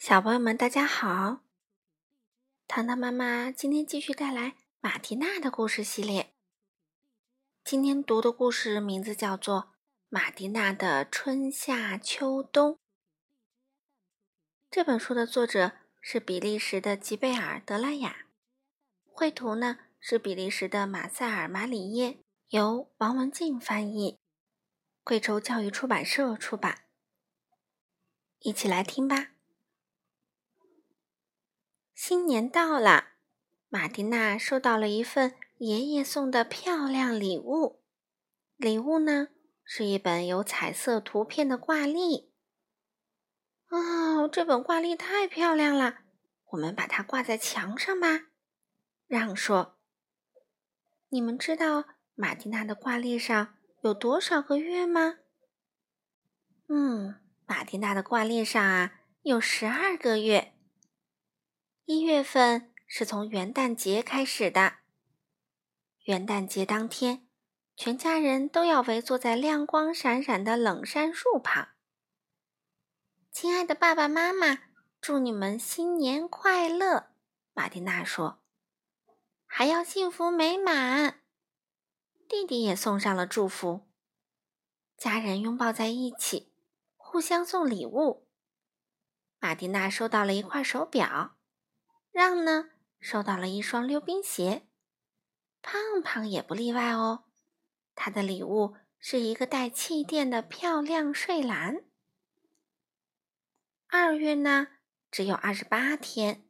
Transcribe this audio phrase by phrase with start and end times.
[0.00, 1.40] 小朋友们，大家好！
[2.66, 6.32] 糖糖妈妈今天继续带来马蒂娜的故事系列。
[7.62, 9.60] 今天读的故事名字叫做
[10.08, 12.72] 《马蒂娜的春夏秋冬》。
[14.70, 18.24] 这本书的作者是比利时的吉贝尔·德拉雅，
[19.04, 24.18] 绘图呢是比利时的马塞尔·马里耶，由王文静翻译，
[25.04, 26.86] 贵州教育出版社出版。
[28.38, 29.32] 一起来听吧。
[32.02, 33.08] 新年到了，
[33.68, 37.82] 马蒂娜收到了一份爷爷送的漂亮礼物。
[38.56, 39.28] 礼物呢，
[39.62, 42.32] 是一本有彩色图片的挂历。
[43.68, 45.98] 哦，这本挂历太漂亮了，
[46.52, 48.28] 我们把它挂在墙上吧。
[49.06, 49.78] 让说
[51.10, 55.18] ：“你们知道马蒂娜的挂历上有多少个月吗？”
[56.66, 60.54] 嗯，马蒂娜的挂历上啊，有十二个月。
[61.92, 64.74] 一月份是从元旦节开始的。
[66.04, 67.26] 元旦节当天，
[67.74, 71.70] 全家人都要围坐在亮光闪闪的冷杉树旁。
[73.32, 74.60] 亲爱的爸爸妈妈，
[75.00, 77.10] 祝你们新年快乐！
[77.54, 78.40] 马蒂娜说。
[79.44, 81.22] 还要幸福美满。
[82.28, 83.88] 弟弟也送上了祝福。
[84.96, 86.52] 家人拥抱在一起，
[86.96, 88.28] 互相送礼物。
[89.40, 91.38] 马蒂娜收到了一块手表。
[92.12, 94.66] 让呢收到了一双溜冰鞋，
[95.62, 97.24] 胖胖也不例外哦。
[97.94, 101.82] 他的礼物是一个带气垫的漂亮睡篮。
[103.88, 104.68] 二月呢
[105.10, 106.44] 只有二十八天，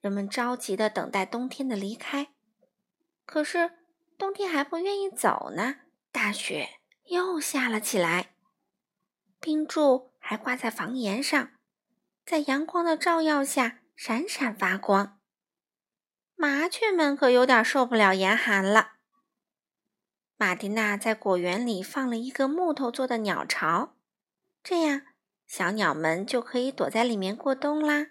[0.00, 2.32] 人们着急的等待冬天的离开，
[3.24, 3.78] 可是
[4.16, 5.80] 冬天还不愿意走呢。
[6.10, 8.34] 大雪又下了起来，
[9.38, 11.52] 冰柱还挂在房檐上，
[12.24, 13.80] 在阳光的照耀下。
[14.00, 15.18] 闪闪发光，
[16.36, 18.92] 麻雀们可有点受不了严寒了。
[20.36, 23.96] 马蒂娜在果园里放了一个木头做的鸟巢，
[24.62, 25.02] 这样
[25.48, 28.10] 小鸟们就可以躲在里面过冬啦。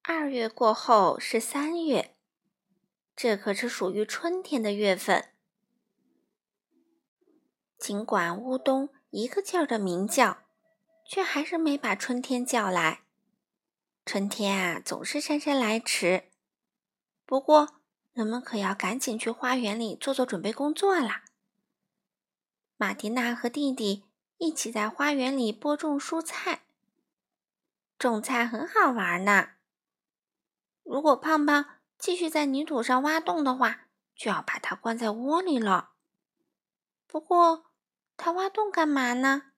[0.00, 2.16] 二月过后是三月，
[3.14, 5.34] 这可是属于春天的月份。
[7.78, 10.44] 尽管乌冬一个劲儿的鸣叫，
[11.06, 13.03] 却还是没把春天叫来。
[14.06, 16.24] 春天啊，总是姗姗来迟。
[17.24, 17.80] 不过，
[18.12, 21.24] 人们可要赶紧去花园里做做准备工作啦。
[22.76, 24.04] 马蒂娜和弟弟
[24.36, 26.64] 一起在花园里播种蔬菜。
[27.98, 29.52] 种菜很好玩呢。
[30.82, 31.64] 如果胖胖
[31.96, 35.92] 继续在泥土上挖洞的话，就要把它关在窝里了。
[37.06, 37.70] 不过，
[38.18, 39.53] 他挖洞干嘛呢？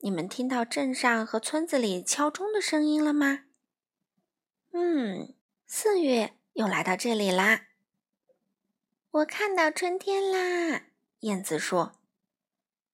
[0.00, 3.46] 你们听到镇上和村子里敲钟的声音了吗？
[4.72, 5.34] 嗯，
[5.66, 7.66] 四月又来到这里啦。
[9.10, 10.82] 我看到春天啦，
[11.20, 12.00] 燕子说。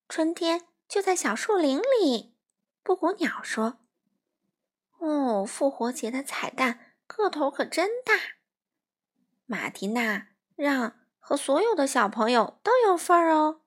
[0.09, 2.35] 春天就在小树林里，
[2.83, 3.81] 布谷鸟说。
[4.99, 8.15] 哦，复活节的彩蛋个头可真大。
[9.45, 13.61] 马蒂娜让和所有的小朋友都有份儿哦。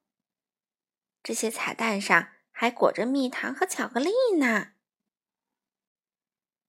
[1.22, 2.30] 这些彩蛋上。
[2.60, 4.10] 还裹着蜜糖和巧克力
[4.40, 4.70] 呢。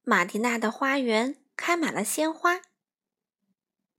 [0.02, 2.60] 马蒂娜的花园开满了鲜花，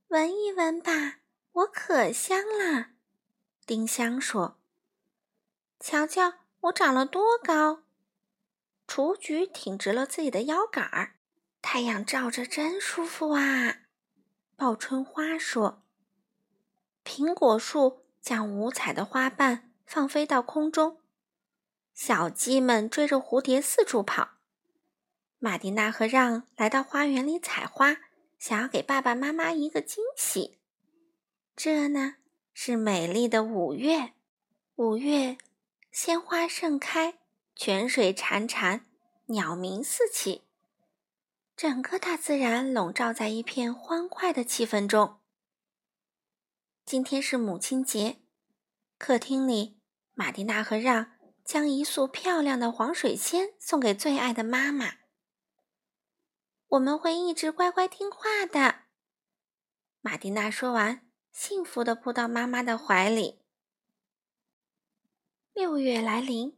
[0.09, 2.91] 闻一闻吧，我可香了。
[3.65, 4.59] 丁香说
[5.81, 7.81] ：“瞧瞧，我长了多高！”
[8.87, 11.15] 雏菊挺直了自己的腰杆儿，
[11.59, 13.79] 太阳照着真舒服啊。
[14.55, 15.81] 报春花说
[17.03, 21.01] ：“苹果树将五彩的花瓣放飞到空中。”
[21.99, 24.37] 小鸡们追着蝴蝶四处跑。
[25.37, 27.97] 马蒂娜和让来到花园里采花，
[28.37, 30.59] 想要给爸爸妈妈一个惊喜。
[31.57, 32.15] 这呢
[32.53, 34.13] 是美丽的五月，
[34.75, 35.37] 五月
[35.91, 37.19] 鲜花盛开，
[37.53, 38.83] 泉水潺潺，
[39.25, 40.43] 鸟鸣四起，
[41.57, 45.19] 整个大自然笼罩在一片欢快的气氛中。
[46.85, 48.19] 今天是母亲节，
[48.97, 49.81] 客厅里，
[50.13, 51.18] 马蒂娜和让。
[51.49, 54.97] 将一束漂亮的黄水仙送给最爱的妈妈。
[56.67, 58.81] 我们会一直乖乖听话的。
[60.01, 63.39] 马蒂娜说完，幸福地扑到妈妈的怀里。
[65.51, 66.55] 六月来临，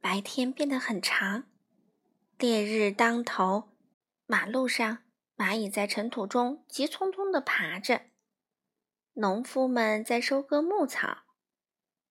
[0.00, 1.44] 白天变得很长，
[2.36, 3.68] 烈日当头，
[4.26, 5.04] 马路上
[5.36, 8.06] 蚂蚁在尘土中急匆匆地爬着，
[9.12, 11.18] 农夫们在收割牧草，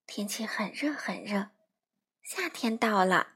[0.06, 1.50] 天气很热很热。
[2.22, 3.34] 夏天到了，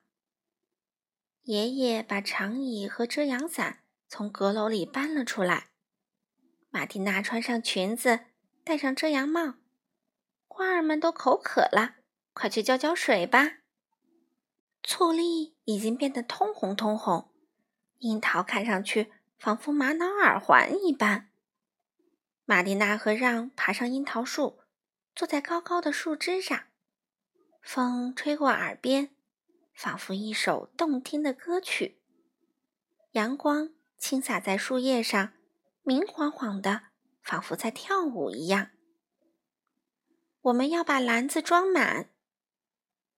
[1.42, 5.70] 爷爷把长椅和遮阳伞从阁楼里搬了出来。
[6.70, 8.20] 马蒂娜穿上裙子，
[8.62, 9.54] 戴上遮阳帽。
[10.46, 11.96] 花儿们都口渴了，
[12.32, 13.58] 快去浇浇水吧。
[14.84, 17.32] 醋栗已经变得通红通红，
[17.98, 21.30] 樱桃看上去仿佛玛瑙耳环一般。
[22.44, 24.60] 玛蒂娜和让爬上樱桃树，
[25.14, 26.68] 坐在高高的树枝上，
[27.66, 29.10] 风吹过耳边，
[29.74, 32.00] 仿佛一首动听的歌曲。
[33.10, 35.32] 阳光倾洒在树叶上，
[35.82, 36.84] 明晃晃的，
[37.24, 38.70] 仿佛在跳舞一样。
[40.42, 42.10] 我们要把篮子装满。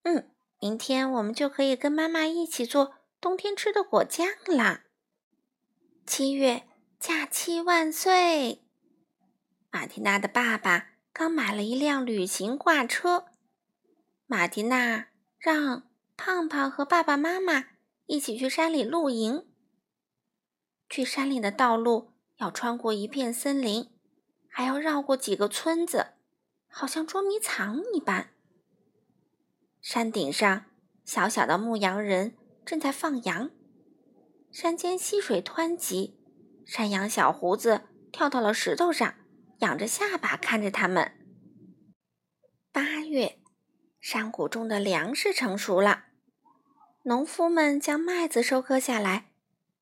[0.04, 0.30] 嗯。
[0.60, 4.86] 明天我们就可以跟妈妈一起做冬天吃的果酱啦！
[6.04, 6.66] 七月
[6.98, 8.64] 假期万岁！
[9.70, 13.26] 马蒂娜的爸爸刚买了一辆旅行挂车，
[14.30, 15.06] 马蒂娜
[15.38, 17.68] 让胖胖和爸爸妈妈
[18.04, 19.46] 一起去山里露营。
[20.90, 23.88] 去山里的道路要穿过一片森林，
[24.46, 26.08] 还要绕过几个村子，
[26.68, 28.34] 好像捉迷藏一般。
[29.80, 30.66] 山顶上，
[31.06, 32.36] 小小的牧羊人
[32.66, 33.50] 正在放羊。
[34.52, 36.20] 山间溪水湍急，
[36.66, 39.14] 山羊小胡子跳到了石头上，
[39.60, 41.14] 仰着下巴看着他们。
[42.70, 43.40] 八月，
[44.00, 46.06] 山谷中的粮食成熟了，
[47.02, 49.30] 农夫们将麦子收割下来，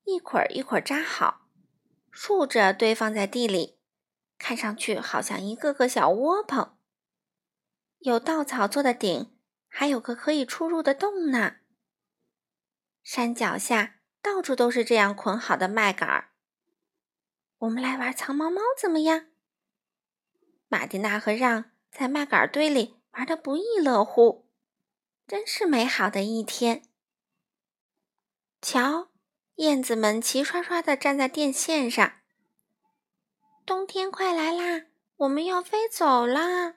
[0.04, 1.48] 一捆一捆扎好，
[2.10, 3.78] 竖着堆放在地里，
[4.38, 6.76] 看上去好像一个个小窝棚。
[8.00, 9.32] 有稻草做的顶。
[9.78, 11.56] 还有个可以出入的洞呢。
[13.02, 16.30] 山脚下到处都是这样捆好的麦秆儿。
[17.58, 19.26] 我们来玩藏猫猫怎么样？
[20.68, 24.46] 马蒂娜和让在麦秆堆里玩得不亦乐乎，
[25.26, 26.82] 真是美好的一天。
[28.60, 29.08] 瞧，
[29.54, 32.20] 燕子们齐刷刷地站在电线上。
[33.64, 34.86] 冬天快来啦，
[35.16, 36.76] 我们要飞走啦！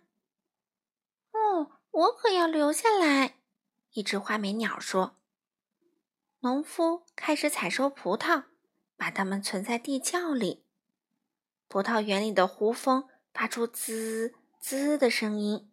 [1.31, 1.75] 哦。
[1.91, 3.39] 我可要留下来，
[3.94, 5.18] 一只花眉鸟说。
[6.41, 8.44] 农夫开始采收葡萄，
[8.95, 10.63] 把它们存在地窖里。
[11.68, 15.69] 葡萄园里的胡蜂发出滋滋的声音。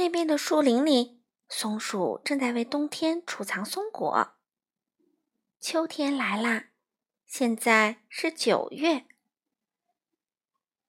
[0.00, 4.32] 那边的树林里，松鼠正在为冬天储藏松果。
[5.60, 6.70] 秋天来啦，
[7.26, 9.04] 现在是九月。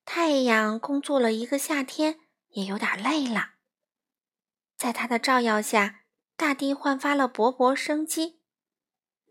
[0.06, 2.22] 太阳工作了一个夏天，
[2.52, 3.56] 也有点累了。
[4.78, 6.06] 在它的照耀下，
[6.38, 8.40] 大地焕发了勃勃生机，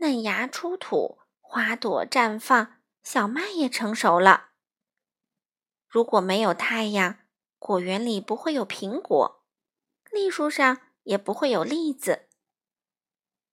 [0.00, 4.50] 嫩芽出土，花朵绽放，小麦也成熟了。
[5.88, 7.20] 如果没有太阳，
[7.58, 9.39] 果园里不会有苹果，
[10.10, 12.28] 栗树上也不会有栗子。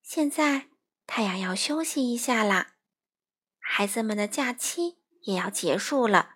[0.01, 0.67] 现在
[1.05, 2.75] 太阳要休息一下啦，
[3.59, 6.35] 孩子们的假期也要结束了，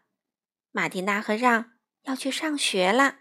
[0.71, 1.71] 马蒂娜和让
[2.03, 3.19] 要去上学了。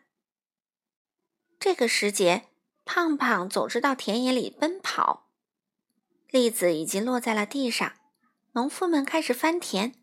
[1.58, 2.49] 这个时节，
[2.85, 5.31] 胖胖总是到田野里奔跑。
[6.29, 7.94] 栗子已经落在了地上，
[8.52, 9.94] 农夫们开始翻田。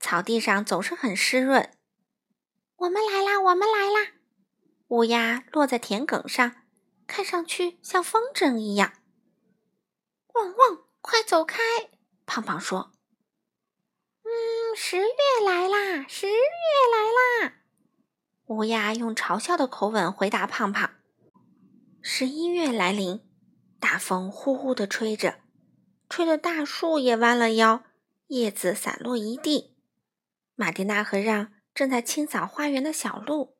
[0.00, 1.72] 草地上总是很湿润。
[2.76, 4.17] 我们来啦，我们来啦！
[4.88, 6.62] 乌鸦落在田埂上，
[7.06, 8.94] 看上去像风筝一样。
[10.34, 11.58] 汪汪，快走开！
[12.24, 12.92] 胖胖说
[14.24, 15.04] ：“嗯，十月
[15.44, 17.56] 来啦，十月来啦。”
[18.48, 20.90] 乌鸦用嘲笑的口吻回答胖胖
[22.00, 23.20] ：“十一月来临，
[23.78, 25.40] 大风呼呼地吹着，
[26.08, 27.84] 吹得大树也弯了腰，
[28.28, 29.76] 叶子散落一地。”
[30.56, 33.57] 马蒂娜和让正在清扫花园的小路。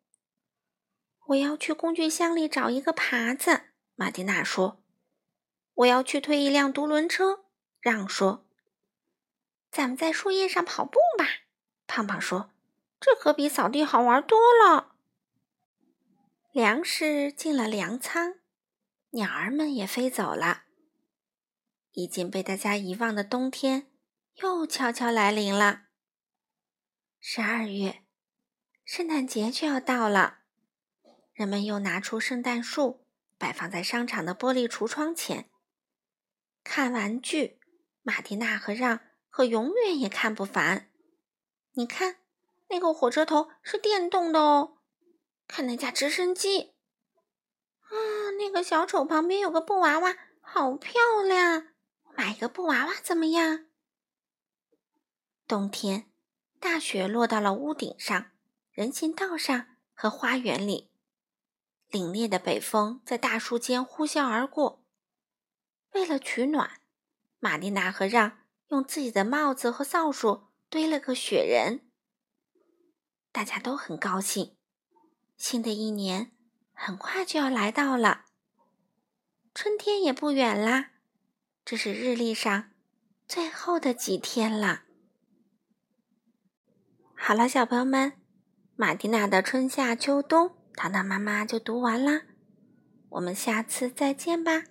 [1.28, 3.64] 我要去工具箱里找一个耙子，
[3.96, 4.82] 马蒂娜说。
[5.74, 7.44] 我要去推一辆独轮车，
[7.80, 8.46] 让说。
[9.70, 11.26] 咱们在树叶上跑步吧，
[11.86, 12.50] 胖胖说。
[12.98, 14.96] 这可比扫地好玩多了。
[16.50, 18.36] 粮食进了粮仓，
[19.10, 20.64] 鸟儿们也飞走了。
[21.92, 23.86] 已经被大家遗忘的冬天
[24.36, 25.82] 又悄悄来临了。
[27.20, 28.02] 十二月，
[28.84, 30.37] 圣诞节就要到了，
[31.38, 33.06] 人们又拿出圣诞树，
[33.38, 35.48] 摆放在商场的玻璃橱窗前。
[36.64, 37.60] 看玩具，
[38.02, 38.98] 马蒂娜和让
[39.30, 40.90] 可永远也看不烦。
[41.74, 42.16] 你看。
[42.70, 44.76] 那个火车头是电动的哦，
[45.46, 46.74] 看那架直升机，
[47.80, 47.96] 啊，
[48.36, 51.68] 那个小丑旁边有个布娃娃，好漂亮！
[52.14, 53.64] 买一个布娃娃怎么样？
[55.46, 56.10] 冬天，
[56.60, 58.32] 大雪落到了屋顶上、
[58.70, 60.87] 人行道上和花园里，
[61.90, 64.84] 凛冽的北风在大树间呼啸而过。
[65.92, 66.80] 为了取暖，
[67.38, 71.88] 玛蒂娜和让用自己的帽子和扫帚堆了个雪人。
[73.32, 74.56] 大家都很高兴，
[75.36, 76.32] 新的一年
[76.72, 78.26] 很快就要来到了，
[79.54, 80.90] 春天也不远啦。
[81.64, 82.72] 这是日历上
[83.26, 84.84] 最后的几天了。
[87.14, 88.20] 好了，小朋友们，
[88.76, 92.22] 玛蒂娜的春夏秋冬，糖糖妈妈就读完啦。
[93.08, 94.62] 我们下次再见吧。